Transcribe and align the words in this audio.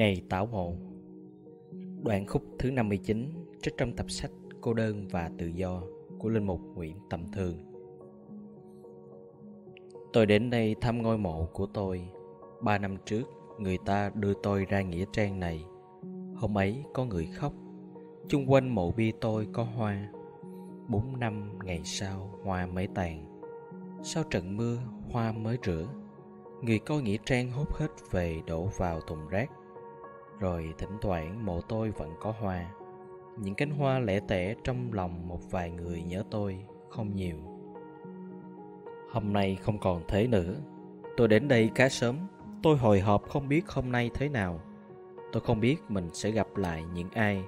Ngày 0.00 0.22
tảo 0.28 0.46
mộ. 0.46 0.74
Đoạn 2.02 2.26
khúc 2.26 2.42
thứ 2.58 2.70
59 2.70 3.30
trích 3.62 3.74
trong 3.76 3.92
tập 3.92 4.10
sách 4.10 4.30
Cô 4.60 4.74
đơn 4.74 5.08
và 5.08 5.30
tự 5.38 5.46
do 5.46 5.82
của 6.18 6.28
Linh 6.28 6.46
Mục 6.46 6.60
Nguyễn 6.74 6.96
Tầm 7.10 7.32
Thường 7.32 7.58
Tôi 10.12 10.26
đến 10.26 10.50
đây 10.50 10.76
thăm 10.80 11.02
ngôi 11.02 11.18
mộ 11.18 11.48
của 11.52 11.66
tôi. 11.66 12.08
Ba 12.62 12.78
năm 12.78 12.96
trước, 13.06 13.22
người 13.58 13.78
ta 13.86 14.10
đưa 14.14 14.34
tôi 14.42 14.64
ra 14.64 14.82
nghĩa 14.82 15.04
trang 15.12 15.40
này. 15.40 15.64
Hôm 16.36 16.58
ấy 16.58 16.84
có 16.94 17.04
người 17.04 17.26
khóc. 17.26 17.52
Chung 18.28 18.50
quanh 18.50 18.74
mộ 18.74 18.92
bia 18.92 19.10
tôi 19.20 19.48
có 19.52 19.64
hoa. 19.64 20.08
Bốn 20.88 21.20
năm 21.20 21.58
ngày 21.64 21.80
sau, 21.84 22.38
hoa 22.44 22.66
mới 22.66 22.88
tàn. 22.94 23.42
Sau 24.02 24.24
trận 24.24 24.56
mưa, 24.56 24.78
hoa 25.10 25.32
mới 25.32 25.58
rửa. 25.64 25.88
Người 26.62 26.78
coi 26.78 27.02
nghĩa 27.02 27.18
trang 27.26 27.50
hốt 27.50 27.74
hết 27.74 27.88
về 28.10 28.40
đổ 28.46 28.68
vào 28.78 29.00
thùng 29.00 29.28
rác 29.28 29.50
rồi 30.40 30.74
thỉnh 30.78 30.98
thoảng 31.00 31.46
mộ 31.46 31.60
tôi 31.60 31.90
vẫn 31.90 32.10
có 32.20 32.34
hoa. 32.40 32.66
Những 33.36 33.54
cánh 33.54 33.70
hoa 33.70 33.98
lẻ 33.98 34.20
tẻ 34.20 34.54
trong 34.64 34.92
lòng 34.92 35.28
một 35.28 35.50
vài 35.50 35.70
người 35.70 36.02
nhớ 36.02 36.22
tôi 36.30 36.58
không 36.88 37.16
nhiều. 37.16 37.36
Hôm 39.12 39.32
nay 39.32 39.58
không 39.62 39.78
còn 39.78 40.02
thế 40.08 40.26
nữa. 40.26 40.54
Tôi 41.16 41.28
đến 41.28 41.48
đây 41.48 41.70
khá 41.74 41.88
sớm. 41.88 42.16
Tôi 42.62 42.76
hồi 42.76 43.00
hộp 43.00 43.28
không 43.28 43.48
biết 43.48 43.68
hôm 43.68 43.92
nay 43.92 44.10
thế 44.14 44.28
nào. 44.28 44.60
Tôi 45.32 45.40
không 45.40 45.60
biết 45.60 45.76
mình 45.88 46.08
sẽ 46.12 46.30
gặp 46.30 46.56
lại 46.56 46.84
những 46.94 47.10
ai. 47.10 47.44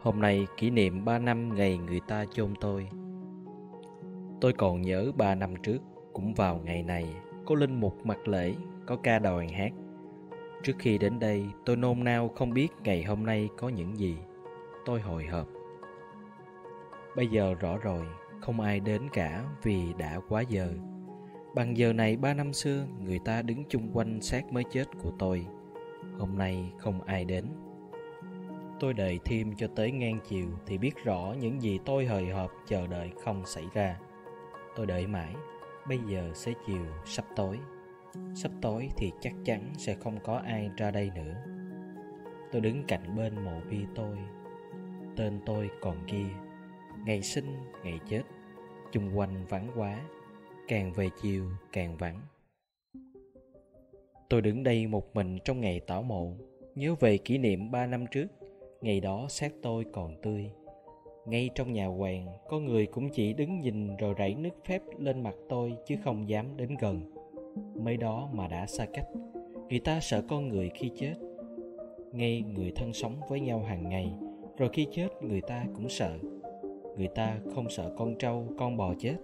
Hôm 0.00 0.20
nay 0.20 0.46
kỷ 0.56 0.70
niệm 0.70 1.04
3 1.04 1.18
năm 1.18 1.54
ngày 1.54 1.78
người 1.78 2.00
ta 2.08 2.24
chôn 2.30 2.54
tôi. 2.60 2.88
Tôi 4.40 4.52
còn 4.52 4.82
nhớ 4.82 5.12
3 5.16 5.34
năm 5.34 5.56
trước, 5.62 5.78
Cũng 6.12 6.34
vào 6.34 6.60
ngày 6.64 6.82
này 6.82 7.14
cô 7.44 7.54
linh 7.54 7.80
mục 7.80 8.06
mặt 8.06 8.28
lễ, 8.28 8.54
Có 8.86 8.96
ca 8.96 9.18
đòi 9.18 9.48
hát. 9.48 9.72
Trước 10.62 10.76
khi 10.78 10.98
đến 10.98 11.18
đây, 11.18 11.46
tôi 11.64 11.76
nôn 11.76 12.04
nao 12.04 12.28
không 12.28 12.54
biết 12.54 12.68
ngày 12.84 13.04
hôm 13.04 13.26
nay 13.26 13.48
có 13.58 13.68
những 13.68 13.98
gì. 13.98 14.16
Tôi 14.84 15.00
hồi 15.00 15.26
hộp. 15.26 15.48
Bây 17.16 17.26
giờ 17.26 17.54
rõ 17.60 17.78
rồi, 17.78 18.06
không 18.40 18.60
ai 18.60 18.80
đến 18.80 19.02
cả 19.12 19.44
vì 19.62 19.92
đã 19.98 20.20
quá 20.28 20.40
giờ. 20.40 20.72
Bằng 21.54 21.76
giờ 21.76 21.92
này 21.92 22.16
ba 22.16 22.34
năm 22.34 22.52
xưa, 22.52 22.86
người 23.04 23.18
ta 23.18 23.42
đứng 23.42 23.64
chung 23.68 23.90
quanh 23.92 24.20
xác 24.20 24.52
mới 24.52 24.64
chết 24.64 24.84
của 25.02 25.10
tôi. 25.18 25.46
Hôm 26.18 26.38
nay 26.38 26.72
không 26.78 27.02
ai 27.02 27.24
đến. 27.24 27.44
Tôi 28.80 28.94
đợi 28.94 29.20
thêm 29.24 29.56
cho 29.56 29.66
tới 29.76 29.90
ngang 29.90 30.18
chiều 30.28 30.46
thì 30.66 30.78
biết 30.78 31.04
rõ 31.04 31.34
những 31.40 31.62
gì 31.62 31.78
tôi 31.84 32.06
hời 32.06 32.26
hợp 32.26 32.50
chờ 32.66 32.86
đợi 32.86 33.10
không 33.24 33.42
xảy 33.46 33.64
ra. 33.74 33.98
Tôi 34.76 34.86
đợi 34.86 35.06
mãi, 35.06 35.34
bây 35.88 35.98
giờ 36.06 36.30
xế 36.34 36.54
chiều 36.66 36.86
sắp 37.04 37.24
tối. 37.36 37.58
Sắp 38.34 38.52
tối 38.60 38.88
thì 38.96 39.12
chắc 39.20 39.32
chắn 39.44 39.72
sẽ 39.78 39.94
không 39.94 40.18
có 40.24 40.36
ai 40.36 40.70
ra 40.76 40.90
đây 40.90 41.10
nữa. 41.14 41.34
Tôi 42.52 42.60
đứng 42.60 42.84
cạnh 42.88 43.16
bên 43.16 43.44
mộ 43.44 43.60
bia 43.70 43.84
tôi. 43.94 44.16
Tên 45.16 45.40
tôi 45.46 45.70
còn 45.80 45.96
kia 46.06 46.26
Ngày 47.06 47.22
sinh, 47.22 47.56
ngày 47.84 48.00
chết. 48.08 48.22
Chung 48.92 49.18
quanh 49.18 49.46
vắng 49.48 49.70
quá 49.76 50.00
Càng 50.68 50.92
về 50.92 51.08
chiều 51.22 51.50
càng 51.72 51.96
vắng. 51.96 52.20
Tôi 54.28 54.42
đứng 54.42 54.62
đây 54.62 54.86
một 54.86 55.14
mình 55.14 55.38
trong 55.44 55.60
ngày 55.60 55.80
tảo 55.80 56.02
mộ. 56.02 56.32
Nhớ 56.74 56.94
về 56.94 57.18
kỷ 57.18 57.38
niệm 57.38 57.70
ba 57.70 57.86
năm 57.86 58.06
trước 58.10 58.26
Ngày 58.80 59.00
đó 59.00 59.26
xác 59.28 59.52
tôi 59.62 59.84
còn 59.92 60.22
tươi. 60.22 60.50
Ngay 61.26 61.50
trong 61.54 61.72
nhà 61.72 61.86
hoàng 61.86 62.26
Có 62.48 62.58
người 62.58 62.86
cũng 62.86 63.08
chỉ 63.10 63.32
đứng 63.32 63.60
nhìn 63.60 63.96
rồi 63.96 64.14
rảy 64.18 64.34
nước 64.34 64.64
phép 64.64 64.82
lên 64.98 65.22
mặt 65.22 65.34
tôi 65.48 65.76
Chứ 65.86 65.96
không 66.04 66.28
dám 66.28 66.56
đến 66.56 66.76
gần 66.80 67.15
mấy 67.74 67.96
đó 67.96 68.28
mà 68.32 68.48
đã 68.48 68.66
xa 68.66 68.86
cách 68.92 69.06
người 69.68 69.78
ta 69.78 70.00
sợ 70.00 70.22
con 70.28 70.48
người 70.48 70.70
khi 70.74 70.90
chết. 70.96 71.14
Ngay 72.12 72.44
người 72.56 72.72
thân 72.76 72.92
sống 72.92 73.14
với 73.28 73.40
nhau 73.40 73.60
hàng 73.68 73.88
ngày, 73.88 74.12
rồi 74.58 74.68
khi 74.72 74.86
chết 74.92 75.08
người 75.20 75.40
ta 75.40 75.64
cũng 75.74 75.88
sợ. 75.88 76.18
Người 76.96 77.08
ta 77.08 77.36
không 77.54 77.70
sợ 77.70 77.94
con 77.98 78.14
trâu, 78.18 78.44
con 78.58 78.76
bò 78.76 78.94
chết, 78.98 79.16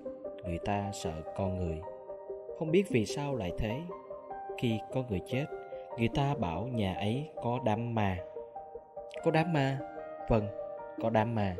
người 0.45 0.59
ta 0.65 0.91
sợ 0.93 1.13
con 1.37 1.59
người. 1.59 1.79
Không 2.59 2.71
biết 2.71 2.89
vì 2.91 3.07
sao 3.07 3.37
lại 3.37 3.53
thế. 3.59 3.81
Khi 4.59 4.79
có 4.93 5.05
người 5.09 5.21
chết, 5.27 5.45
người 5.99 6.09
ta 6.09 6.35
bảo 6.35 6.67
nhà 6.67 6.95
ấy 6.95 7.29
có 7.43 7.61
đám 7.65 7.95
ma. 7.95 8.19
Có 9.25 9.31
đám 9.31 9.53
ma? 9.53 9.79
Vâng 10.29 10.47
có 11.01 11.11
đám 11.11 11.35
ma. 11.35 11.57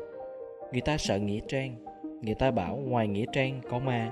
Người 0.71 0.81
ta 0.81 0.97
sợ 0.97 1.19
nghĩa 1.19 1.39
trang. 1.47 1.75
Người 2.21 2.35
ta 2.35 2.51
bảo 2.51 2.75
ngoài 2.75 3.07
nghĩa 3.07 3.25
trang 3.31 3.61
có 3.69 3.79
ma. 3.79 4.11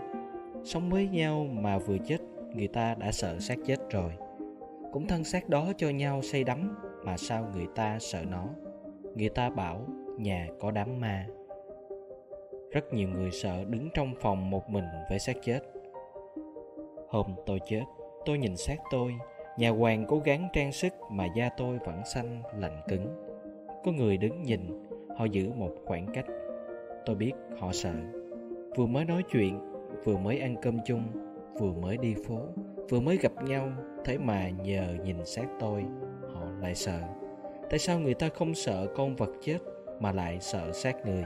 Sống 0.63 0.89
với 0.89 1.07
nhau 1.07 1.47
mà 1.51 1.77
vừa 1.77 1.97
chết 1.97 2.17
người 2.55 2.67
ta 2.67 2.95
đã 2.99 3.11
sợ 3.11 3.39
xác 3.39 3.55
chết 3.65 3.79
rồi. 3.89 4.11
Cũng 4.91 5.07
thân 5.07 5.23
xác 5.23 5.49
đó 5.49 5.71
cho 5.77 5.89
nhau 5.89 6.21
say 6.21 6.43
đắm, 6.43 6.77
mà 7.03 7.17
sao 7.17 7.51
người 7.55 7.67
ta 7.75 7.97
sợ 7.99 8.23
nó? 8.29 8.47
Người 9.15 9.29
ta 9.29 9.49
bảo, 9.49 9.85
nhà 10.17 10.47
có 10.59 10.71
đám 10.71 10.99
ma. 10.99 11.27
Rất 12.71 12.93
nhiều 12.93 13.09
người 13.09 13.31
sợ 13.31 13.63
đứng 13.69 13.89
trong 13.93 14.13
phòng 14.21 14.49
một 14.49 14.69
mình 14.69 14.85
với 15.09 15.19
xác 15.19 15.35
chết. 15.43 15.59
Hôm 17.09 17.35
tôi 17.45 17.59
chết, 17.65 17.83
tôi 18.25 18.37
nhìn 18.37 18.57
xác 18.57 18.77
tôi. 18.91 19.13
Nhà 19.57 19.69
hoàng 19.69 20.05
cố 20.07 20.19
gắng 20.19 20.47
trang 20.53 20.71
sức, 20.71 20.93
mà 21.11 21.27
da 21.35 21.49
tôi 21.57 21.77
vẫn 21.85 22.01
xanh, 22.05 22.41
lạnh 22.57 22.81
cứng. 22.87 23.07
Có 23.83 23.91
người 23.91 24.17
đứng 24.17 24.43
nhìn, 24.43 24.61
họ 25.17 25.25
giữ 25.25 25.51
một 25.57 25.71
khoảng 25.85 26.07
cách. 26.13 26.25
Tôi 27.05 27.15
biết 27.15 27.31
họ 27.59 27.71
sợ. 27.71 27.93
Vừa 28.75 28.85
mới 28.85 29.05
nói 29.05 29.23
chuyện, 29.31 29.59
vừa 30.03 30.17
mới 30.17 30.39
ăn 30.39 30.55
cơm 30.61 30.77
chung 30.85 31.03
vừa 31.59 31.73
mới 31.73 31.97
đi 31.97 32.15
phố, 32.27 32.39
vừa 32.89 32.99
mới 32.99 33.17
gặp 33.17 33.31
nhau, 33.43 33.71
thế 34.05 34.17
mà 34.17 34.49
nhờ 34.49 34.95
nhìn 35.03 35.25
xác 35.25 35.45
tôi, 35.59 35.85
họ 36.33 36.45
lại 36.61 36.75
sợ. 36.75 36.99
Tại 37.69 37.79
sao 37.79 37.99
người 37.99 38.13
ta 38.13 38.29
không 38.29 38.55
sợ 38.55 38.87
con 38.95 39.15
vật 39.15 39.29
chết 39.41 39.57
mà 39.99 40.11
lại 40.11 40.39
sợ 40.39 40.71
xác 40.71 41.05
người? 41.05 41.23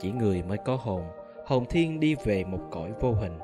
Chỉ 0.00 0.12
người 0.12 0.42
mới 0.42 0.58
có 0.58 0.76
hồn 0.76 1.02
hồn 1.46 1.64
thiên 1.70 2.00
đi 2.00 2.14
về 2.24 2.44
một 2.44 2.60
cõi 2.70 2.92
vô 3.00 3.12
hình. 3.12 3.38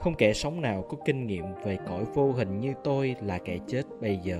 Không 0.00 0.14
kẻ 0.14 0.32
sống 0.32 0.60
nào 0.60 0.82
có 0.88 0.96
kinh 1.04 1.26
nghiệm 1.26 1.44
về 1.64 1.78
cõi 1.88 2.04
vô 2.14 2.32
hình 2.32 2.60
như 2.60 2.74
tôi 2.84 3.16
là 3.20 3.38
kẻ 3.38 3.58
chết 3.66 3.82
bây 4.00 4.16
giờ. 4.16 4.38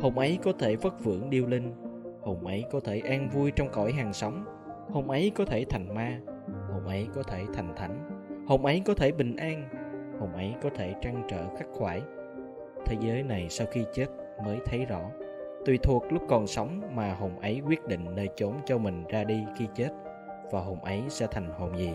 Hồn 0.00 0.18
ấy 0.18 0.38
có 0.42 0.52
thể 0.58 0.76
vất 0.76 1.04
vưởng 1.04 1.30
điêu 1.30 1.46
linh, 1.46 1.72
hồn 2.20 2.46
ấy 2.46 2.64
có 2.72 2.80
thể 2.80 3.00
an 3.00 3.28
vui 3.28 3.50
trong 3.50 3.68
cõi 3.72 3.92
hàng 3.92 4.12
sống, 4.12 4.44
hồn 4.90 5.10
ấy 5.10 5.32
có 5.34 5.44
thể 5.44 5.64
thành 5.68 5.94
ma, 5.94 6.20
hồn 6.72 6.86
ấy 6.86 7.08
có 7.14 7.22
thể 7.22 7.44
thành 7.54 7.72
thánh 7.76 8.17
hồn 8.48 8.66
ấy 8.66 8.82
có 8.84 8.94
thể 8.94 9.12
bình 9.12 9.36
an 9.36 9.68
hồn 10.20 10.32
ấy 10.32 10.54
có 10.62 10.70
thể 10.74 10.94
trăn 11.00 11.22
trở 11.28 11.48
khắc 11.58 11.66
khoải. 11.72 12.02
Thế 12.86 12.96
giới 13.00 13.22
này 13.22 13.46
sau 13.50 13.66
khi 13.66 13.84
chết 13.94 14.06
mới 14.44 14.58
thấy 14.64 14.84
rõ, 14.84 15.10
tùy 15.66 15.78
thuộc 15.82 16.12
lúc 16.12 16.22
còn 16.28 16.46
sống 16.46 16.82
mà 16.94 17.14
hồn 17.14 17.40
ấy 17.40 17.62
quyết 17.66 17.86
định 17.86 18.14
nơi 18.14 18.28
chốn 18.36 18.54
cho 18.66 18.78
mình 18.78 19.04
ra 19.08 19.24
đi 19.24 19.44
khi 19.56 19.66
chết, 19.74 19.88
và 20.50 20.60
hồn 20.60 20.80
ấy 20.80 21.02
sẽ 21.08 21.26
thành 21.30 21.52
hồn 21.58 21.78
gì? 21.78 21.92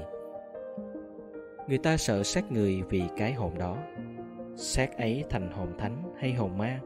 Người 1.67 1.77
ta 1.77 1.97
sợ 1.97 2.23
xác 2.23 2.51
người 2.51 2.81
vì 2.89 3.03
cái 3.17 3.33
hồn 3.33 3.57
đó. 3.57 3.77
Xác 4.55 4.97
ấy 4.97 5.23
thành 5.29 5.51
hồn 5.51 5.77
thánh 5.77 6.13
hay 6.17 6.33
hồn 6.33 6.57
ma? 6.57 6.79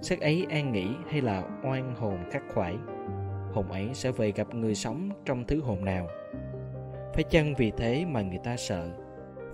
Xác 0.00 0.20
ấy 0.20 0.46
an 0.50 0.72
nghỉ 0.72 0.86
hay 1.10 1.20
là 1.20 1.42
oan 1.64 1.94
hồn 1.94 2.18
khắc 2.30 2.42
khoải? 2.54 2.76
Hồn 3.52 3.68
ấy 3.68 3.88
sẽ 3.92 4.10
về 4.10 4.32
gặp 4.32 4.54
người 4.54 4.74
sống 4.74 5.10
trong 5.24 5.44
thứ 5.44 5.60
hồn 5.60 5.84
nào? 5.84 6.08
Phải 7.14 7.24
chăng 7.24 7.54
vì 7.54 7.70
thế 7.70 8.04
mà 8.04 8.22
người 8.22 8.40
ta 8.44 8.56
sợ? 8.56 9.03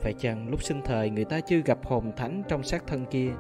Phải 0.01 0.13
chăng 0.13 0.49
lúc 0.49 0.63
sinh 0.63 0.81
thời 0.85 1.11
người 1.11 1.25
ta 1.25 1.41
chưa 1.41 1.61
gặp 1.65 1.79
hồn 1.85 2.13
thánh 2.17 2.43
trong 2.49 2.63
xác 2.63 2.87
thân 2.87 3.05
kia, 3.07 3.31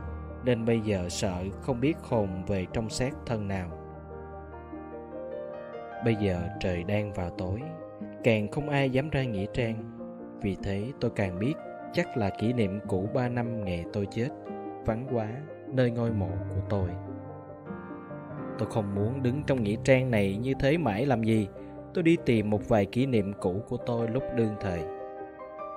Nên 0.45 0.65
bây 0.65 0.81
giờ 0.81 1.09
sợ 1.09 1.45
không 1.61 1.81
biết 1.81 1.97
hồn 2.03 2.29
về 2.47 2.67
trong 2.73 2.89
xác 2.89 3.11
thân 3.27 3.49
nào? 3.49 3.71
Bây 6.05 6.15
giờ 6.15 6.49
trời 6.61 6.85
đang 6.85 7.13
vào 7.13 7.31
tối, 7.31 7.61
Càng 8.25 8.49
không 8.49 8.69
ai 8.69 8.91
dám 8.91 9.11
ra 9.11 9.25
nghĩa 9.25 9.47
trang. 9.55 9.85
Vì 10.43 10.57
thế 10.63 10.93
tôi 11.01 11.11
càng 11.17 11.39
biết 11.39 11.55
Chắc 11.93 12.17
là 12.17 12.31
kỷ 12.31 12.53
niệm 12.53 12.81
cũ 12.89 13.09
ba 13.15 13.29
năm 13.29 13.65
ngày 13.65 13.85
tôi 13.93 14.07
chết, 14.11 14.29
Vắng 14.87 15.07
quá 15.13 15.29
nơi 15.67 15.91
ngôi 15.91 16.11
mộ 16.11 16.29
của 16.29 16.61
tôi. 16.69 16.89
Tôi 18.59 18.71
không 18.71 18.95
muốn 18.95 19.23
đứng 19.23 19.43
trong 19.47 19.63
nghĩa 19.63 19.77
trang 19.85 20.11
này 20.11 20.37
như 20.37 20.55
thế 20.61 20.79
mãi 20.79 21.07
làm 21.07 21.23
gì. 21.23 21.49
Tôi 21.95 22.05
đi 22.05 22.17
tìm 22.27 22.51
một 22.51 22.69
vài 22.69 22.87
kỷ 22.87 23.07
niệm 23.07 23.33
cũ 23.41 23.63
của 23.69 23.77
tôi 23.77 24.09
lúc 24.09 24.23
đương 24.37 24.55
thời. 24.61 25.00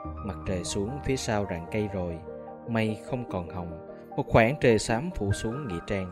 Mặt 0.03 0.37
trời 0.45 0.63
xuống 0.63 0.99
phía 1.03 1.15
sau 1.15 1.45
rặng 1.49 1.65
cây 1.71 1.89
rồi, 1.93 2.19
Mây 2.67 2.99
không 3.09 3.29
còn 3.31 3.49
hồng, 3.49 3.87
Một 4.15 4.25
khoảng 4.27 4.55
trời 4.61 4.79
xám 4.79 5.09
phủ 5.15 5.31
xuống 5.31 5.67
nghĩa 5.67 5.79
trang. 5.87 6.11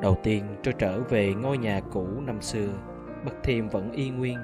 Đầu 0.00 0.18
tiên 0.22 0.44
tôi 0.64 0.74
trở 0.78 1.00
về 1.00 1.34
ngôi 1.34 1.58
nhà 1.58 1.80
cũ 1.92 2.06
năm 2.20 2.40
xưa, 2.40 2.68
Bất 3.24 3.32
thềm 3.42 3.68
vẫn 3.68 3.92
y 3.92 4.10
nguyên. 4.10 4.38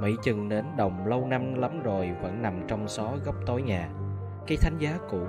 Mấy 0.00 0.16
chân 0.22 0.48
nến 0.48 0.64
đồng 0.76 1.06
lâu 1.06 1.26
năm 1.26 1.54
lắm 1.54 1.82
rồi 1.82 2.10
Vẫn 2.22 2.42
nằm 2.42 2.60
trong 2.68 2.88
xó 2.88 3.12
góc 3.24 3.34
tối 3.46 3.62
nhà. 3.62 3.90
Cây 4.46 4.58
thánh 4.60 4.78
giá 4.78 4.98
cũ, 5.10 5.20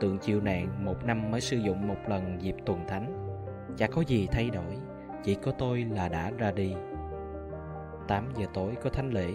Tượng 0.00 0.18
chịu 0.18 0.40
nạn 0.40 0.84
một 0.84 1.04
năm 1.04 1.30
mới 1.30 1.40
sử 1.40 1.56
dụng 1.56 1.88
một 1.88 1.98
lần 2.08 2.42
dịp 2.42 2.54
tuần 2.66 2.80
thánh. 2.88 3.36
Chả 3.76 3.86
có 3.86 4.00
gì 4.00 4.28
thay 4.32 4.50
đổi, 4.50 4.78
Chỉ 5.24 5.34
có 5.34 5.52
tôi 5.58 5.84
là 5.84 6.08
đã 6.08 6.30
ra 6.38 6.52
đi. 6.52 6.74
8 8.08 8.28
giờ 8.36 8.46
tối 8.54 8.76
có 8.82 8.90
thánh 8.90 9.10
lễ. 9.10 9.34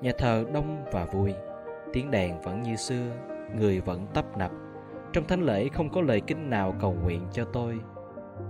Nhà 0.00 0.12
thờ 0.18 0.44
đông 0.54 0.84
và 0.92 1.04
vui, 1.04 1.34
Tiếng 1.92 2.10
đèn 2.10 2.40
vẫn 2.40 2.62
như 2.62 2.76
xưa, 2.76 3.10
Người 3.54 3.80
vẫn 3.80 4.06
tấp 4.14 4.38
nập. 4.38 4.50
Trong 5.12 5.24
thánh 5.24 5.42
lễ 5.42 5.68
không 5.68 5.90
có 5.90 6.00
lời 6.00 6.20
kinh 6.26 6.50
nào 6.50 6.74
cầu 6.80 6.96
nguyện 7.02 7.20
cho 7.32 7.44
tôi. 7.44 7.80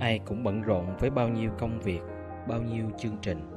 Ai 0.01 0.19
cũng 0.19 0.45
bận 0.45 0.63
rộn 0.63 0.87
với 0.99 1.11
bao 1.11 1.29
nhiêu 1.29 1.51
công 1.59 1.81
việc, 1.81 2.01
bao 2.49 2.63
nhiêu 2.63 2.85
chương 2.99 3.17
trình. 3.23 3.51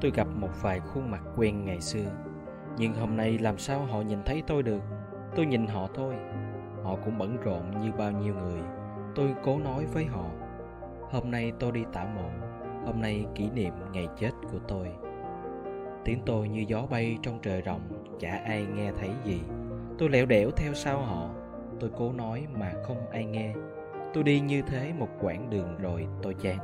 Tôi 0.00 0.10
gặp 0.14 0.26
một 0.34 0.62
vài 0.62 0.80
khuôn 0.80 1.10
mặt 1.10 1.22
quen 1.36 1.64
ngày 1.64 1.80
xưa, 1.80 2.10
nhưng 2.78 2.94
hôm 2.94 3.16
nay 3.16 3.38
làm 3.38 3.58
sao 3.58 3.84
họ 3.84 4.00
nhìn 4.00 4.18
thấy 4.24 4.42
tôi 4.46 4.62
được? 4.62 4.82
Tôi 5.36 5.46
nhìn 5.46 5.66
họ 5.66 5.88
thôi. 5.94 6.14
Họ 6.82 6.96
cũng 7.04 7.18
bận 7.18 7.36
rộn 7.36 7.80
như 7.80 7.92
bao 7.98 8.12
nhiêu 8.12 8.34
người. 8.34 8.60
Tôi 9.14 9.34
cố 9.44 9.58
nói 9.58 9.86
với 9.86 10.04
họ, 10.04 10.24
hôm 11.10 11.30
nay 11.30 11.52
tôi 11.58 11.72
đi 11.72 11.84
tả 11.92 12.04
mộ, 12.04 12.28
hôm 12.86 13.00
nay 13.00 13.26
kỷ 13.34 13.50
niệm 13.50 13.72
ngày 13.92 14.08
chết 14.16 14.30
của 14.52 14.58
tôi 14.68 14.88
tiếng 16.08 16.22
tôi 16.26 16.48
như 16.48 16.64
gió 16.68 16.86
bay 16.90 17.18
trong 17.22 17.38
trời 17.42 17.62
rộng, 17.62 17.80
chả 18.20 18.30
ai 18.30 18.66
nghe 18.66 18.92
thấy 18.98 19.10
gì. 19.24 19.40
Tôi 19.98 20.08
lẻo 20.08 20.26
đẻo 20.26 20.50
theo 20.50 20.74
sau 20.74 20.98
họ. 20.98 21.30
Tôi 21.80 21.90
cố 21.96 22.12
nói 22.12 22.46
mà 22.58 22.72
không 22.82 23.10
ai 23.10 23.24
nghe. 23.24 23.54
Tôi 24.14 24.24
đi 24.24 24.40
như 24.40 24.62
thế 24.62 24.92
một 24.98 25.08
quãng 25.20 25.50
đường 25.50 25.76
rồi 25.78 26.06
tôi 26.22 26.34
chán. 26.34 26.58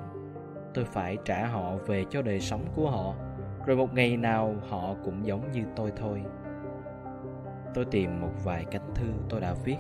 Tôi 0.75 0.85
phải 0.85 1.19
trả 1.25 1.47
họ 1.47 1.77
về 1.77 2.05
cho 2.11 2.23
đời 2.23 2.41
sống 2.41 2.65
của 2.77 2.91
họ. 2.91 3.15
Rồi 3.67 3.77
một 3.77 3.95
ngày 3.95 4.17
nào 4.17 4.55
họ 4.69 4.95
cũng 5.05 5.27
giống 5.27 5.53
như 5.53 5.65
tôi 5.77 5.93
thôi. 5.97 6.23
Tôi 7.75 7.85
tìm 7.85 8.21
một 8.21 8.33
vài 8.45 8.65
cánh 8.71 8.95
thư 8.95 9.07
tôi 9.29 9.41
đã 9.41 9.55
viết. 9.65 9.79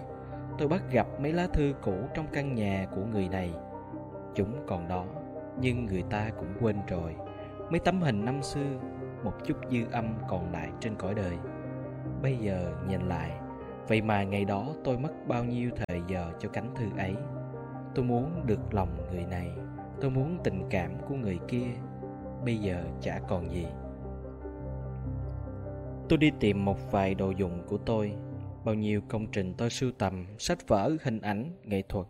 Tôi 0.59 0.69
bắt 0.69 0.83
gặp 0.91 1.07
mấy 1.21 1.33
lá 1.33 1.47
thư 1.53 1.75
cũ 1.83 1.95
trong 2.15 2.27
căn 2.33 2.55
nhà 2.55 2.87
của 2.95 3.03
người 3.13 3.29
này. 3.29 3.51
Chúng 4.35 4.67
còn 4.67 4.89
đó, 4.89 5.05
nhưng 5.61 5.87
người 5.87 6.03
ta 6.11 6.31
cũng 6.39 6.53
quên 6.61 6.77
rồi. 6.89 7.15
Mấy 7.71 7.81
tấm 7.81 8.01
hình 8.01 8.25
năm 8.25 8.43
xưa 8.43 8.81
một 9.25 9.33
chút 9.45 9.57
dư 9.71 9.79
âm 9.93 10.15
còn 10.29 10.53
lại 10.53 10.69
trên 10.81 10.95
cõi 10.97 11.15
đời. 11.15 11.37
Bây 12.23 12.37
giờ 12.37 12.73
nhìn 12.89 13.09
lại, 13.09 13.31
vậy 13.89 14.03
mà 14.03 14.23
ngày 14.25 14.45
đó 14.45 14.67
tôi 14.85 14.99
mất 14.99 15.13
bao 15.27 15.45
nhiêu 15.45 15.71
thời 15.77 16.01
giờ 16.09 16.33
cho 16.39 16.49
cánh 16.49 16.75
thư 16.75 16.85
ấy? 16.99 17.15
Tôi 17.95 18.05
muốn 18.05 18.47
được 18.47 18.75
lòng 18.75 18.89
người 19.13 19.25
này, 19.25 19.51
tôi 20.01 20.11
muốn 20.11 20.39
tình 20.45 20.63
cảm 20.71 20.91
của 21.09 21.15
người 21.15 21.39
kia. 21.49 21.67
Bây 22.45 22.57
giờ 22.57 22.85
chả 23.01 23.21
còn 23.29 23.51
gì. 23.51 23.67
Tôi 26.09 26.19
đi 26.19 26.31
tìm 26.41 26.65
một 26.65 26.93
vài 26.93 27.15
đồ 27.15 27.31
dùng 27.31 27.63
của 27.67 27.79
tôi, 27.79 28.13
bao 28.65 28.75
nhiêu 28.75 29.01
công 29.09 29.27
trình 29.27 29.55
tôi 29.59 29.71
sưu 29.71 29.93
tầm, 29.99 30.27
sách 30.39 30.69
vở, 30.69 30.91
hình 31.03 31.21
ảnh, 31.21 31.51
nghệ 31.65 31.83
thuật. 31.89 32.07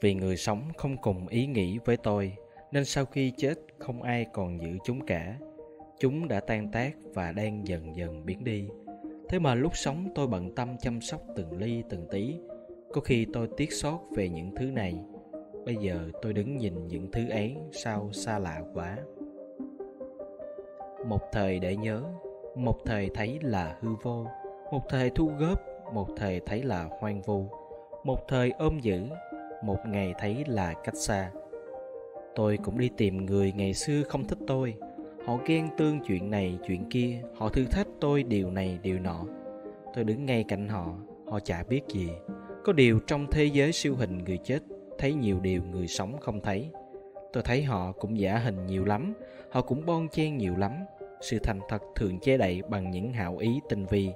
Vì 0.00 0.14
người 0.14 0.36
sống 0.36 0.62
không 0.76 0.96
cùng 0.96 1.28
ý 1.28 1.46
nghĩ 1.46 1.78
với 1.84 1.96
tôi, 1.96 2.36
nên 2.72 2.84
sau 2.84 3.04
khi 3.04 3.32
chết 3.36 3.54
không 3.78 4.02
ai 4.02 4.26
còn 4.32 4.60
giữ 4.60 4.78
chúng 4.84 5.06
cả 5.06 5.38
chúng 5.98 6.28
đã 6.28 6.40
tan 6.40 6.68
tác 6.72 6.96
và 7.14 7.32
đang 7.32 7.68
dần 7.68 7.96
dần 7.96 8.26
biến 8.26 8.44
đi. 8.44 8.68
Thế 9.28 9.38
mà 9.38 9.54
lúc 9.54 9.76
sống 9.76 10.08
tôi 10.14 10.26
bận 10.26 10.54
tâm 10.54 10.76
chăm 10.80 11.00
sóc 11.00 11.20
từng 11.36 11.58
ly, 11.58 11.82
từng 11.90 12.06
tí. 12.10 12.34
Có 12.92 13.00
khi 13.00 13.26
tôi 13.32 13.48
tiếc 13.56 13.72
xót 13.72 14.00
về 14.16 14.28
những 14.28 14.54
thứ 14.56 14.64
này. 14.70 14.98
Bây 15.64 15.76
giờ 15.76 16.10
tôi 16.22 16.32
đứng 16.32 16.56
nhìn 16.56 16.88
những 16.88 17.10
thứ 17.12 17.28
ấy 17.28 17.56
sao 17.72 18.12
xa 18.12 18.38
lạ 18.38 18.62
quá. 18.74 18.98
Một 21.06 21.20
thời 21.32 21.58
để 21.58 21.76
nhớ, 21.76 22.02
một 22.54 22.78
thời 22.84 23.10
thấy 23.14 23.38
là 23.42 23.78
hư 23.80 23.88
vô. 24.02 24.26
Một 24.72 24.82
thời 24.88 25.10
thu 25.10 25.30
góp, 25.38 25.60
một 25.92 26.08
thời 26.16 26.40
thấy 26.46 26.62
là 26.62 26.88
hoang 27.00 27.22
vu. 27.22 27.48
Một 28.04 28.28
thời 28.28 28.50
ôm 28.50 28.78
giữ, 28.82 29.02
một 29.64 29.78
ngày 29.86 30.14
thấy 30.18 30.44
là 30.46 30.74
cách 30.84 30.96
xa. 30.96 31.30
Tôi 32.34 32.58
cũng 32.64 32.78
đi 32.78 32.90
tìm 32.96 33.26
người 33.26 33.52
ngày 33.56 33.74
xưa 33.74 34.02
không 34.02 34.24
thích 34.24 34.38
tôi 34.46 34.74
họ 35.24 35.38
ghen 35.46 35.68
tương 35.76 36.00
chuyện 36.00 36.30
này, 36.30 36.58
chuyện 36.66 36.84
kia. 36.90 37.22
Họ 37.36 37.48
thử 37.48 37.64
thách 37.64 37.86
tôi 38.00 38.22
điều 38.22 38.50
này, 38.50 38.78
điều 38.82 38.98
nọ. 38.98 39.24
Tôi 39.94 40.04
đứng 40.04 40.26
ngay 40.26 40.44
cạnh 40.48 40.68
họ. 40.68 40.94
Họ 41.26 41.40
chả 41.40 41.64
biết 41.68 41.82
gì. 41.88 42.08
Có 42.64 42.72
điều 42.72 43.00
trong 43.06 43.26
thế 43.30 43.44
giới 43.44 43.72
siêu 43.72 43.94
hình 43.96 44.18
người 44.18 44.38
chết, 44.44 44.58
thấy 44.98 45.14
nhiều 45.14 45.40
điều 45.40 45.62
người 45.62 45.86
sống 45.86 46.16
không 46.20 46.40
thấy. 46.40 46.70
Tôi 47.32 47.42
thấy 47.42 47.62
họ 47.62 47.92
cũng 47.92 48.18
giả 48.18 48.38
hình 48.38 48.66
nhiều 48.66 48.84
lắm. 48.84 49.14
Họ 49.50 49.60
cũng 49.60 49.86
bon 49.86 50.08
chen 50.08 50.36
nhiều 50.36 50.56
lắm. 50.56 50.72
Sự 51.20 51.38
thành 51.38 51.60
thật 51.68 51.82
thường 51.94 52.18
che 52.18 52.36
đậy 52.36 52.62
bằng 52.68 52.90
những 52.90 53.12
hảo 53.12 53.36
ý 53.36 53.60
tinh 53.68 53.86
vi. 53.86 54.10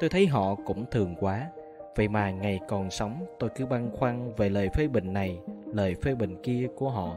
Tôi 0.00 0.10
thấy 0.10 0.26
họ 0.26 0.54
cũng 0.54 0.84
thường 0.90 1.14
quá. 1.20 1.50
Vậy 1.96 2.08
mà 2.08 2.30
ngày 2.30 2.60
còn 2.68 2.90
sống, 2.90 3.26
tôi 3.38 3.50
cứ 3.56 3.66
băn 3.66 3.90
khoăn 3.92 4.32
về 4.36 4.48
lời 4.48 4.68
phê 4.74 4.88
bình 4.88 5.12
này, 5.12 5.38
lời 5.72 5.94
phê 6.02 6.14
bình 6.14 6.36
kia 6.42 6.68
của 6.76 6.90
họ 6.90 7.16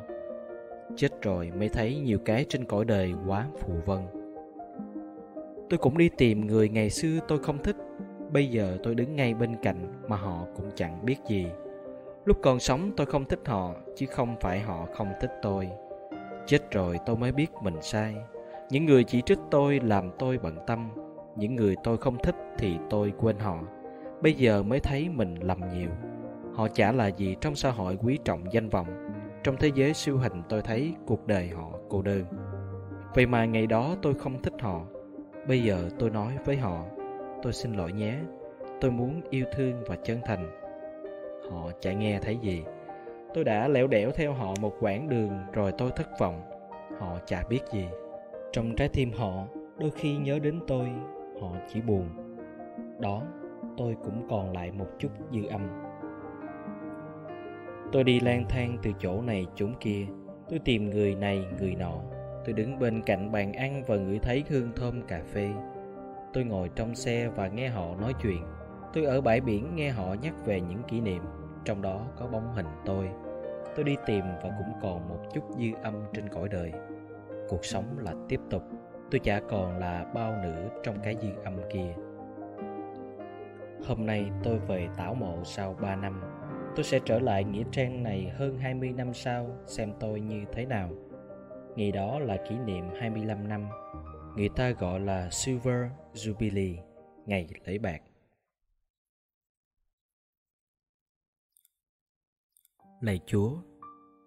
chết 0.99 1.21
rồi 1.21 1.51
mới 1.59 1.69
thấy 1.69 1.95
nhiều 1.95 2.19
cái 2.25 2.45
trên 2.49 2.65
cõi 2.65 2.85
đời 2.85 3.13
quá 3.27 3.47
phù 3.59 3.73
vân. 3.85 3.99
Tôi 5.69 5.77
cũng 5.77 5.97
đi 5.97 6.09
tìm 6.09 6.47
người 6.47 6.69
ngày 6.69 6.89
xưa 6.89 7.19
tôi 7.27 7.39
không 7.39 7.63
thích, 7.63 7.75
bây 8.31 8.47
giờ 8.47 8.77
tôi 8.83 8.95
đứng 8.95 9.15
ngay 9.15 9.33
bên 9.33 9.55
cạnh 9.61 9.93
mà 10.07 10.17
họ 10.17 10.45
cũng 10.55 10.69
chẳng 10.75 11.05
biết 11.05 11.15
gì. 11.27 11.47
Lúc 12.25 12.37
còn 12.41 12.59
sống 12.59 12.91
tôi 12.97 13.05
không 13.05 13.25
thích 13.25 13.39
họ, 13.45 13.73
chứ 13.95 14.05
không 14.05 14.35
phải 14.41 14.59
họ 14.59 14.85
không 14.93 15.07
thích 15.21 15.31
tôi. 15.41 15.69
Chết 16.45 16.71
rồi 16.71 16.97
tôi 17.05 17.17
mới 17.17 17.31
biết 17.31 17.47
mình 17.63 17.77
sai. 17.81 18.15
Những 18.69 18.85
người 18.85 19.03
chỉ 19.03 19.21
trích 19.21 19.39
tôi 19.51 19.79
làm 19.83 20.11
tôi 20.19 20.37
bận 20.37 20.57
tâm, 20.67 20.89
những 21.35 21.55
người 21.55 21.75
tôi 21.83 21.97
không 21.97 22.17
thích 22.23 22.35
thì 22.57 22.77
tôi 22.89 23.13
quên 23.19 23.37
họ. 23.39 23.59
Bây 24.21 24.33
giờ 24.33 24.63
mới 24.63 24.79
thấy 24.79 25.09
mình 25.09 25.35
lầm 25.35 25.61
nhiều. 25.73 25.89
Họ 26.53 26.67
chả 26.67 26.91
là 26.91 27.07
gì 27.07 27.35
trong 27.41 27.55
xã 27.55 27.71
hội 27.71 27.97
quý 28.01 28.19
trọng 28.25 28.53
danh 28.53 28.69
vọng 28.69 28.87
trong 29.43 29.55
thế 29.59 29.71
giới 29.75 29.93
siêu 29.93 30.17
hình 30.17 30.43
tôi 30.49 30.61
thấy 30.61 30.93
cuộc 31.05 31.27
đời 31.27 31.49
họ 31.49 31.71
cô 31.89 32.01
đơn. 32.01 32.23
Vậy 33.15 33.25
mà 33.25 33.45
ngày 33.45 33.67
đó 33.67 33.95
tôi 34.01 34.13
không 34.13 34.41
thích 34.41 34.53
họ. 34.59 34.81
Bây 35.47 35.63
giờ 35.63 35.89
tôi 35.99 36.09
nói 36.09 36.37
với 36.45 36.57
họ, 36.57 36.85
tôi 37.41 37.53
xin 37.53 37.73
lỗi 37.73 37.91
nhé. 37.91 38.15
Tôi 38.81 38.91
muốn 38.91 39.21
yêu 39.29 39.45
thương 39.55 39.83
và 39.87 39.95
chân 39.95 40.19
thành. 40.25 40.51
Họ 41.51 41.71
chả 41.79 41.93
nghe 41.93 42.19
thấy 42.19 42.37
gì. 42.37 42.63
Tôi 43.33 43.43
đã 43.43 43.67
lẻo 43.67 43.87
đẻo 43.87 44.11
theo 44.11 44.33
họ 44.33 44.53
một 44.61 44.73
quãng 44.79 45.09
đường 45.09 45.31
rồi 45.53 45.71
tôi 45.77 45.91
thất 45.95 46.19
vọng. 46.19 46.41
Họ 46.99 47.19
chả 47.25 47.43
biết 47.49 47.61
gì. 47.71 47.85
Trong 48.51 48.75
trái 48.75 48.89
tim 48.89 49.11
họ, 49.11 49.45
đôi 49.77 49.91
khi 49.91 50.17
nhớ 50.17 50.39
đến 50.39 50.59
tôi, 50.67 50.89
họ 51.41 51.51
chỉ 51.73 51.81
buồn. 51.81 52.09
Đó, 52.99 53.21
tôi 53.77 53.95
cũng 54.03 54.27
còn 54.29 54.53
lại 54.53 54.71
một 54.71 54.87
chút 54.99 55.09
dư 55.31 55.47
âm 55.47 55.88
tôi 57.91 58.03
đi 58.03 58.19
lang 58.19 58.45
thang 58.49 58.77
từ 58.83 58.91
chỗ 58.99 59.21
này 59.21 59.47
chỗ 59.55 59.67
kia. 59.79 60.05
Tôi 60.49 60.59
tìm 60.59 60.89
người 60.89 61.15
này, 61.15 61.45
người 61.59 61.75
nọ. 61.75 61.93
Tôi 62.45 62.53
đứng 62.53 62.79
bên 62.79 63.01
cạnh 63.01 63.31
bàn 63.31 63.53
ăn 63.53 63.83
và 63.87 63.95
ngửi 63.95 64.19
thấy 64.19 64.43
hương 64.49 64.71
thơm 64.75 65.01
cà 65.01 65.21
phê. 65.33 65.49
Tôi 66.33 66.43
ngồi 66.43 66.69
trong 66.75 66.95
xe 66.95 67.27
và 67.27 67.47
nghe 67.47 67.69
họ 67.69 67.95
nói 67.95 68.13
chuyện. 68.21 68.43
Tôi 68.93 69.05
ở 69.05 69.21
bãi 69.21 69.41
biển 69.41 69.75
nghe 69.75 69.89
họ 69.89 70.15
nhắc 70.21 70.33
về 70.45 70.61
những 70.61 70.83
kỷ 70.87 71.01
niệm, 71.01 71.23
trong 71.65 71.81
đó 71.81 72.01
có 72.19 72.27
bóng 72.27 72.53
hình 72.55 72.65
tôi. 72.85 73.09
Tôi 73.75 73.83
đi 73.83 73.95
tìm 74.05 74.25
và 74.43 74.49
cũng 74.57 74.79
còn 74.81 75.09
một 75.09 75.19
chút 75.33 75.43
dư 75.57 75.67
âm 75.83 75.93
trên 76.13 76.29
cõi 76.29 76.49
đời. 76.49 76.71
Cuộc 77.49 77.65
sống 77.65 77.85
là 77.97 78.13
tiếp 78.29 78.39
tục. 78.49 78.63
Tôi 79.11 79.19
chả 79.19 79.39
còn 79.39 79.77
là 79.77 80.05
bao 80.13 80.35
nữa 80.43 80.69
trong 80.83 80.95
cái 81.03 81.15
dư 81.21 81.29
âm 81.43 81.53
kia. 81.73 81.93
Hôm 83.87 84.05
nay 84.05 84.31
tôi 84.43 84.59
về 84.59 84.87
tảo 84.97 85.13
mộ 85.13 85.43
sau 85.43 85.75
3 85.81 85.95
năm 85.95 86.21
tôi 86.79 86.83
sẽ 86.83 86.99
trở 87.05 87.19
lại 87.19 87.43
nghĩa 87.43 87.63
trang 87.71 88.03
này 88.03 88.31
hơn 88.37 88.57
20 88.57 88.91
năm 88.91 89.13
sau 89.13 89.57
xem 89.67 89.93
tôi 89.99 90.19
như 90.21 90.45
thế 90.53 90.65
nào. 90.65 90.91
Ngày 91.75 91.91
đó 91.91 92.19
là 92.19 92.37
kỷ 92.49 92.55
niệm 92.57 92.83
25 92.99 93.47
năm. 93.47 93.67
Người 94.35 94.49
ta 94.49 94.69
gọi 94.69 94.99
là 94.99 95.29
Silver 95.31 95.91
Jubilee 96.13 96.75
ngày 97.25 97.47
lễ 97.65 97.77
bạc. 97.77 98.01
Lạy 103.01 103.19
Chúa, 103.25 103.51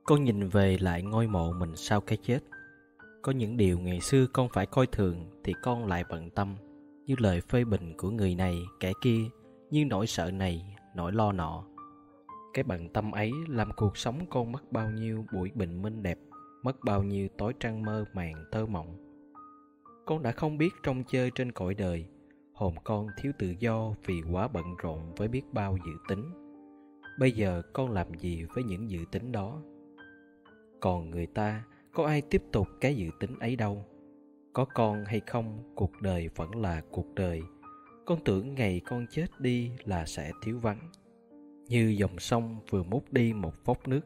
con 0.04 0.24
nhìn 0.24 0.48
về 0.48 0.76
lại 0.80 1.02
ngôi 1.02 1.26
mộ 1.26 1.52
mình 1.52 1.76
sau 1.76 2.00
cái 2.00 2.18
chết. 2.22 2.38
Có 3.22 3.32
những 3.32 3.56
điều 3.56 3.78
ngày 3.78 4.00
xưa 4.00 4.26
con 4.32 4.48
phải 4.52 4.66
coi 4.66 4.86
thường 4.86 5.30
thì 5.44 5.54
con 5.62 5.86
lại 5.86 6.04
bận 6.10 6.30
tâm 6.30 6.56
như 7.06 7.14
lời 7.18 7.40
phê 7.40 7.64
bình 7.64 7.96
của 7.96 8.10
người 8.10 8.34
này 8.34 8.58
kẻ 8.80 8.92
kia 9.02 9.20
như 9.70 9.84
nỗi 9.84 10.06
sợ 10.06 10.30
này 10.30 10.76
nỗi 10.96 11.12
lo 11.12 11.32
nọ 11.32 11.71
cái 12.54 12.64
bận 12.64 12.88
tâm 12.88 13.12
ấy 13.12 13.32
làm 13.48 13.70
cuộc 13.76 13.96
sống 13.96 14.26
con 14.30 14.52
mất 14.52 14.72
bao 14.72 14.90
nhiêu 14.90 15.24
buổi 15.32 15.50
bình 15.54 15.82
minh 15.82 16.02
đẹp, 16.02 16.18
mất 16.62 16.76
bao 16.84 17.02
nhiêu 17.02 17.28
tối 17.38 17.54
trăng 17.60 17.82
mơ 17.82 18.04
màng 18.12 18.44
thơ 18.52 18.66
mộng. 18.66 18.96
Con 20.06 20.22
đã 20.22 20.32
không 20.32 20.58
biết 20.58 20.70
trong 20.82 21.04
chơi 21.04 21.30
trên 21.30 21.52
cõi 21.52 21.74
đời, 21.74 22.06
hồn 22.52 22.74
con 22.84 23.06
thiếu 23.16 23.32
tự 23.38 23.54
do 23.58 23.94
vì 24.06 24.22
quá 24.32 24.48
bận 24.48 24.64
rộn 24.82 25.14
với 25.16 25.28
biết 25.28 25.42
bao 25.52 25.78
dự 25.86 25.92
tính. 26.08 26.24
Bây 27.18 27.32
giờ 27.32 27.62
con 27.72 27.90
làm 27.90 28.14
gì 28.14 28.44
với 28.54 28.64
những 28.64 28.90
dự 28.90 28.98
tính 29.10 29.32
đó? 29.32 29.62
Còn 30.80 31.10
người 31.10 31.26
ta, 31.26 31.64
có 31.92 32.06
ai 32.06 32.22
tiếp 32.22 32.42
tục 32.52 32.68
cái 32.80 32.96
dự 32.96 33.10
tính 33.20 33.38
ấy 33.38 33.56
đâu? 33.56 33.84
Có 34.52 34.64
con 34.64 35.04
hay 35.04 35.20
không, 35.20 35.72
cuộc 35.74 35.92
đời 36.00 36.28
vẫn 36.36 36.56
là 36.56 36.82
cuộc 36.90 37.14
đời. 37.14 37.42
Con 38.04 38.18
tưởng 38.24 38.54
ngày 38.54 38.80
con 38.86 39.06
chết 39.10 39.26
đi 39.38 39.70
là 39.84 40.06
sẽ 40.06 40.32
thiếu 40.42 40.58
vắng 40.58 40.78
như 41.72 41.94
dòng 41.98 42.18
sông 42.18 42.56
vừa 42.70 42.82
mút 42.82 43.12
đi 43.12 43.32
một 43.32 43.64
vốc 43.64 43.88
nước, 43.88 44.00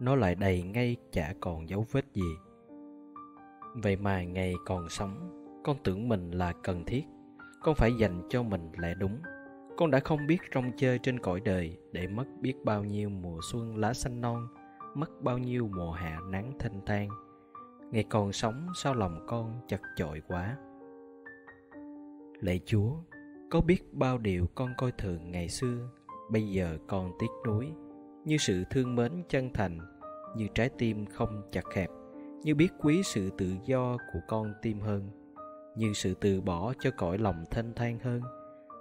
nó 0.00 0.16
lại 0.16 0.34
đầy 0.34 0.62
ngay 0.62 0.96
chả 1.12 1.34
còn 1.40 1.68
dấu 1.68 1.86
vết 1.92 2.04
gì. 2.14 2.36
Vậy 3.74 3.96
mà 3.96 4.22
ngày 4.22 4.54
còn 4.66 4.88
sống, 4.88 5.30
con 5.64 5.76
tưởng 5.84 6.08
mình 6.08 6.30
là 6.30 6.52
cần 6.62 6.84
thiết. 6.84 7.04
Con 7.62 7.74
phải 7.74 7.92
dành 7.92 8.22
cho 8.28 8.42
mình 8.42 8.70
lẽ 8.78 8.94
đúng. 8.94 9.18
Con 9.76 9.90
đã 9.90 10.00
không 10.00 10.26
biết 10.26 10.38
rong 10.54 10.72
chơi 10.76 10.98
trên 10.98 11.18
cõi 11.18 11.40
đời 11.44 11.76
để 11.92 12.06
mất 12.06 12.24
biết 12.40 12.54
bao 12.64 12.84
nhiêu 12.84 13.08
mùa 13.08 13.40
xuân 13.52 13.76
lá 13.76 13.92
xanh 13.92 14.20
non, 14.20 14.48
mất 14.94 15.22
bao 15.22 15.38
nhiêu 15.38 15.68
mùa 15.76 15.92
hạ 15.92 16.18
nắng 16.30 16.52
thanh 16.58 16.80
thang. 16.86 17.08
Ngày 17.90 18.04
còn 18.10 18.32
sống 18.32 18.66
sao 18.74 18.94
lòng 18.94 19.26
con 19.26 19.60
chật 19.68 19.80
chội 19.96 20.22
quá? 20.28 20.56
Lạy 22.40 22.60
chúa, 22.66 22.92
có 23.50 23.60
biết 23.60 23.92
bao 23.92 24.18
điều 24.18 24.46
con 24.54 24.70
coi 24.78 24.92
thường 24.92 25.30
ngày 25.30 25.48
xưa? 25.48 25.88
Bây 26.30 26.48
giờ 26.48 26.78
con 26.86 27.12
tiếc 27.18 27.30
nuối, 27.46 27.72
như 28.24 28.36
sự 28.36 28.64
thương 28.70 28.94
mến 28.94 29.12
chân 29.28 29.50
thành, 29.54 29.78
như 30.36 30.46
trái 30.54 30.70
tim 30.78 31.06
không 31.06 31.42
chặt 31.52 31.64
hẹp, 31.74 31.90
như 32.42 32.54
biết 32.54 32.68
quý 32.80 33.02
sự 33.02 33.30
tự 33.38 33.52
do 33.64 33.96
của 34.12 34.20
con 34.28 34.52
tim 34.62 34.80
hơn, 34.80 35.10
như 35.76 35.92
sự 35.92 36.14
từ 36.14 36.40
bỏ 36.40 36.72
cho 36.80 36.90
cõi 36.90 37.18
lòng 37.18 37.44
thanh 37.50 37.72
thang 37.74 37.98
hơn. 37.98 38.22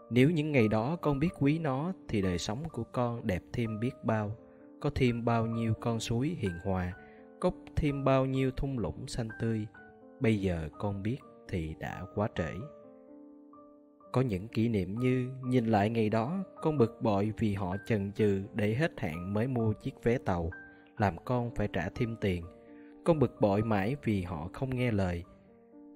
Nếu 0.09 0.29
những 0.29 0.51
ngày 0.51 0.67
đó 0.67 0.95
con 1.01 1.19
biết 1.19 1.29
quý 1.39 1.59
nó, 1.59 1.93
thì 2.07 2.21
đời 2.21 2.37
sống 2.37 2.63
của 2.71 2.83
con 2.83 3.27
đẹp 3.27 3.41
thêm 3.53 3.79
biết 3.79 3.91
bao. 4.03 4.35
Có 4.79 4.89
thêm 4.95 5.25
bao 5.25 5.45
nhiêu 5.45 5.73
con 5.81 5.99
suối 5.99 6.37
hiền 6.39 6.53
hòa, 6.63 6.93
có 7.39 7.51
thêm 7.75 8.03
bao 8.03 8.25
nhiêu 8.25 8.51
thung 8.51 8.79
lũng 8.79 9.07
xanh 9.07 9.27
tươi. 9.41 9.67
Bây 10.19 10.41
giờ 10.41 10.69
con 10.79 11.03
biết 11.03 11.17
thì 11.47 11.75
đã 11.79 12.03
quá 12.15 12.27
trễ 12.35 12.53
có 14.17 14.21
những 14.21 14.47
kỷ 14.47 14.69
niệm 14.69 14.99
như 14.99 15.31
nhìn 15.43 15.65
lại 15.65 15.89
ngày 15.89 16.09
đó, 16.09 16.43
con 16.61 16.77
bực 16.77 17.01
bội 17.01 17.33
vì 17.37 17.53
họ 17.53 17.75
chần 17.85 18.11
chừ 18.11 18.43
để 18.53 18.75
hết 18.75 18.91
hạn 18.99 19.33
mới 19.33 19.47
mua 19.47 19.73
chiếc 19.73 20.03
vé 20.03 20.17
tàu, 20.17 20.51
làm 20.97 21.17
con 21.25 21.51
phải 21.55 21.67
trả 21.73 21.89
thêm 21.95 22.15
tiền. 22.21 22.45
Con 23.03 23.19
bực 23.19 23.41
bội 23.41 23.61
mãi 23.61 23.95
vì 24.03 24.21
họ 24.21 24.49
không 24.53 24.75
nghe 24.75 24.91
lời. 24.91 25.23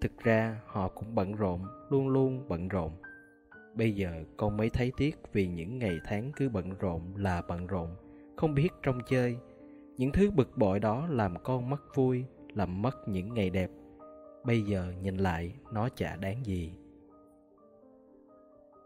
Thực 0.02 0.18
ra, 0.20 0.62
họ 0.66 0.88
cũng 0.88 1.16
bận 1.16 1.36
rộn, 1.36 1.62
luôn 1.90 2.10
luôn 2.10 2.46
bận 2.48 2.68
rộn. 2.68 2.92
Bây 3.76 3.92
giờ, 3.92 4.24
con 4.38 4.58
mới 4.58 4.70
thấy 4.70 4.92
tiếc 4.98 5.18
vì 5.34 5.48
những 5.48 5.80
ngày 5.80 6.00
tháng 6.04 6.32
cứ 6.36 6.50
bận 6.50 6.70
rộn 6.80 7.02
là 7.16 7.42
bận 7.48 7.68
rộn, 7.68 7.90
không 8.38 8.54
biết 8.54 8.70
trong 8.84 9.00
chơi. 9.08 9.38
Những 9.98 10.12
thứ 10.12 10.32
bực 10.32 10.58
bội 10.58 10.80
đó 10.80 11.08
làm 11.10 11.34
con 11.44 11.70
mất 11.70 11.96
vui, 11.96 12.26
làm 12.54 12.82
mất 12.82 13.08
những 13.08 13.34
ngày 13.34 13.50
đẹp. 13.50 13.70
Bây 14.46 14.62
giờ 14.62 14.94
nhìn 15.02 15.18
lại, 15.18 15.54
nó 15.74 15.90
chả 15.90 16.16
đáng 16.16 16.46
gì 16.46 16.74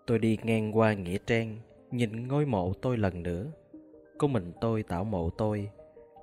tôi 0.05 0.19
đi 0.19 0.37
ngang 0.43 0.77
qua 0.77 0.93
nghĩa 0.93 1.17
trang, 1.25 1.57
nhìn 1.91 2.27
ngôi 2.27 2.45
mộ 2.45 2.73
tôi 2.81 2.97
lần 2.97 3.23
nữa. 3.23 3.45
Có 4.17 4.27
mình 4.27 4.51
tôi 4.61 4.83
tạo 4.83 5.03
mộ 5.03 5.29
tôi, 5.29 5.69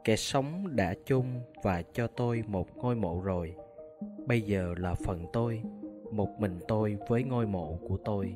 kẻ 0.05 0.17
sống 0.17 0.77
đã 0.77 0.95
chung 1.07 1.27
và 1.62 1.83
cho 1.93 2.07
tôi 2.07 2.45
một 2.47 2.77
ngôi 2.77 2.95
mộ 2.95 3.21
rồi. 3.21 3.55
Bây 4.27 4.41
giờ 4.41 4.75
là 4.79 4.95
phần 4.95 5.27
tôi, 5.33 5.62
một 6.11 6.29
mình 6.39 6.59
tôi 6.69 6.97
với 7.09 7.25
ngôi 7.25 7.47
mộ 7.47 7.79
của 7.89 7.97
tôi. 8.05 8.35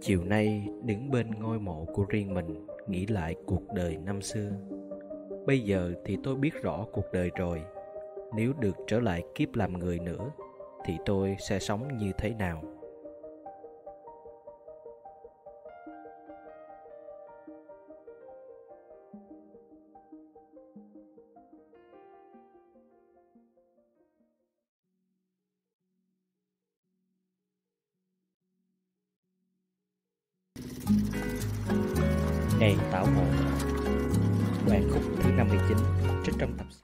Chiều 0.00 0.24
nay, 0.24 0.68
đứng 0.84 1.10
bên 1.10 1.30
ngôi 1.30 1.58
mộ 1.58 1.84
của 1.94 2.04
riêng 2.08 2.34
mình, 2.34 2.66
nghĩ 2.86 3.06
lại 3.06 3.34
cuộc 3.46 3.62
đời 3.74 3.96
năm 4.04 4.22
xưa. 4.22 4.50
Bây 5.46 5.60
giờ 5.60 5.92
thì 6.04 6.18
tôi 6.22 6.36
biết 6.36 6.62
rõ 6.62 6.86
cuộc 6.92 7.04
đời 7.12 7.30
rồi. 7.36 7.62
Nếu 8.36 8.52
được 8.60 8.76
trở 8.86 9.00
lại 9.00 9.22
kiếp 9.34 9.54
làm 9.54 9.78
người 9.78 9.98
nữa, 9.98 10.30
thì 10.84 10.94
tôi 11.06 11.36
sẽ 11.48 11.58
sống 11.58 11.98
như 11.98 12.12
thế 12.18 12.30
nào? 12.30 12.62
Ngày 32.60 32.76
tảo 32.92 33.06
mộ 33.06 33.24
Đoạn 34.66 34.90
khúc 34.92 35.02
thứ 35.22 35.30
59 35.30 35.76
trích 36.24 36.34
trong 36.38 36.52
tập 36.58 36.66